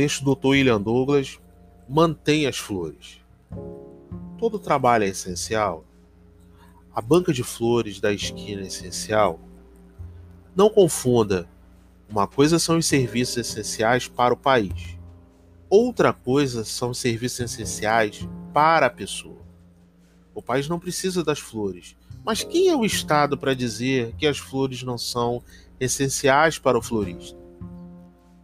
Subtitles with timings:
[0.00, 0.46] texto do Dr.
[0.46, 1.38] William Douglas,
[1.86, 3.20] mantém as flores.
[4.38, 5.84] Todo trabalho é essencial.
[6.94, 9.38] A banca de flores da esquina é essencial.
[10.56, 11.46] Não confunda.
[12.08, 14.98] Uma coisa são os serviços essenciais para o país.
[15.68, 19.42] Outra coisa são os serviços essenciais para a pessoa.
[20.34, 24.38] O país não precisa das flores, mas quem é o Estado para dizer que as
[24.38, 25.42] flores não são
[25.78, 27.38] essenciais para o florista?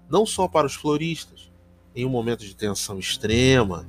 [0.08, 1.45] Não só para os floristas,
[1.96, 3.88] em um momento de tensão extrema,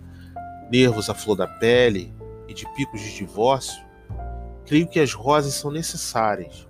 [0.71, 2.13] nervos à flor da pele
[2.47, 3.85] e de picos de divórcio,
[4.65, 6.65] creio que as rosas são necessárias.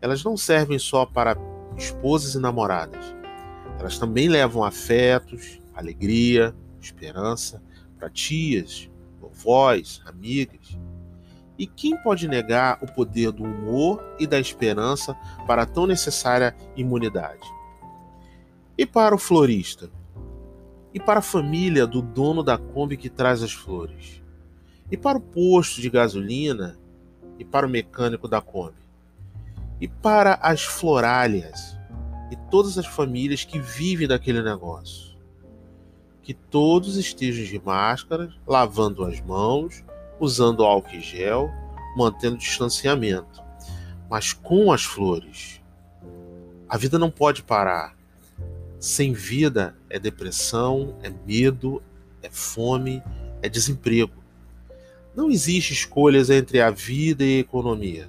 [0.00, 1.36] Elas não servem só para
[1.76, 3.14] esposas e namoradas.
[3.78, 7.62] Elas também levam afetos, alegria, esperança
[7.98, 10.78] para tias, vovós, amigas.
[11.58, 15.14] E quem pode negar o poder do humor e da esperança
[15.46, 17.46] para a tão necessária imunidade?
[18.76, 19.90] E para o florista?
[20.96, 24.22] E para a família do dono da Kombi que traz as flores?
[24.90, 26.78] E para o posto de gasolina?
[27.38, 28.80] E para o mecânico da Kombi?
[29.78, 31.78] E para as florálias?
[32.30, 35.14] E todas as famílias que vivem daquele negócio?
[36.26, 39.84] que todos estejam de máscara, lavando as mãos,
[40.18, 41.48] usando álcool gel,
[41.96, 43.40] mantendo distanciamento.
[44.10, 45.62] Mas com as flores.
[46.68, 47.94] A vida não pode parar.
[48.78, 51.82] Sem vida é depressão, é medo,
[52.22, 53.02] é fome,
[53.42, 54.22] é desemprego.
[55.14, 58.08] Não existe escolhas entre a vida e a economia.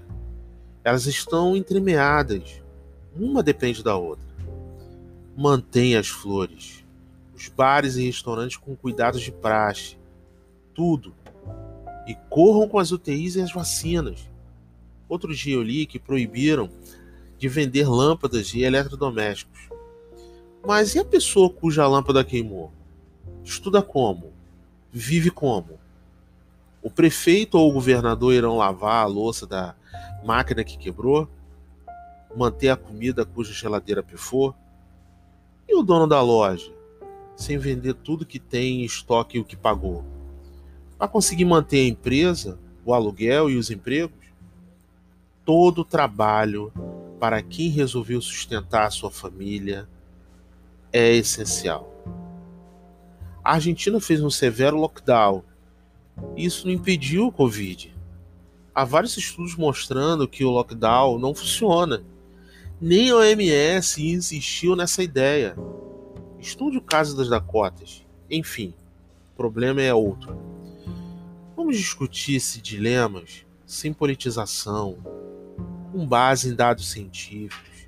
[0.83, 2.61] Elas estão entremeadas.
[3.15, 4.27] Uma depende da outra.
[5.35, 6.85] Mantenha as flores
[7.37, 9.95] os bares e restaurantes com cuidados de praxe,
[10.73, 11.13] tudo.
[12.07, 14.27] E corram com as UTIs e as vacinas.
[15.07, 16.69] Outro dia eu li que proibiram
[17.37, 19.66] de vender lâmpadas e eletrodomésticos.
[20.67, 22.73] Mas e a pessoa cuja lâmpada queimou?
[23.41, 24.33] Estuda como?
[24.91, 25.79] Vive como?
[26.83, 29.73] O prefeito ou o governador irão lavar a louça da
[30.25, 31.29] máquina que quebrou?
[32.35, 34.53] Manter a comida cuja geladeira pifou?
[35.65, 36.75] E o dono da loja?
[37.37, 40.03] sem vender tudo que tem em estoque e o que pagou.
[40.97, 44.25] Para conseguir manter a empresa, o aluguel e os empregos,
[45.45, 46.73] todo o trabalho
[47.19, 49.87] para quem resolveu sustentar a sua família
[50.97, 51.93] é essencial.
[53.43, 55.43] A Argentina fez um severo lockdown.
[56.35, 57.95] Isso não impediu o Covid.
[58.73, 62.03] Há vários estudos mostrando que o lockdown não funciona.
[62.81, 65.55] Nem a OMS insistiu nessa ideia.
[66.39, 68.05] Estude o caso das Dakotas.
[68.29, 68.73] Enfim,
[69.33, 70.37] o problema é outro.
[71.55, 74.97] Vamos discutir esses dilemas sem politização,
[75.91, 77.87] com base em dados científicos.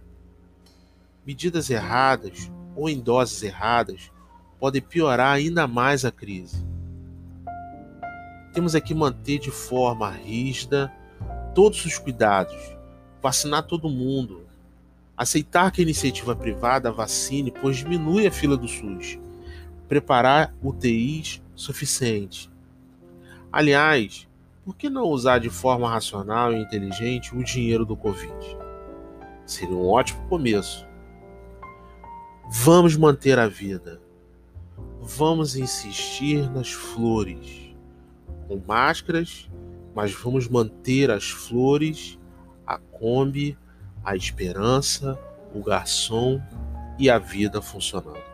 [1.25, 4.11] Medidas erradas ou em doses erradas
[4.59, 6.65] podem piorar ainda mais a crise.
[8.53, 10.91] Temos aqui manter de forma rígida
[11.53, 12.57] todos os cuidados,
[13.21, 14.49] vacinar todo mundo,
[15.19, 19.19] Aceitar que a iniciativa privada vacine, pois diminui a fila do SUS.
[19.85, 22.49] Preparar UTIs suficiente.
[23.51, 24.29] Aliás,
[24.63, 28.31] por que não usar de forma racional e inteligente o dinheiro do Covid?
[29.45, 30.87] Seria um ótimo começo.
[32.51, 34.01] Vamos manter a vida.
[35.01, 37.75] Vamos insistir nas flores.
[38.47, 39.47] Com máscaras,
[39.93, 42.17] mas vamos manter as flores,
[42.65, 43.55] a Kombi,
[44.03, 45.17] a esperança,
[45.53, 46.41] o garçom
[46.97, 48.28] e a vida funcionando.